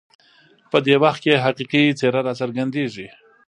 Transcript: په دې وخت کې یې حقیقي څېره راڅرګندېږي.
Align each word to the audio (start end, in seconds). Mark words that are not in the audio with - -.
په 0.71 0.77
دې 0.85 0.95
وخت 1.03 1.19
کې 1.23 1.29
یې 1.33 1.43
حقیقي 1.45 1.83
څېره 1.99 2.21
راڅرګندېږي. 2.27 3.07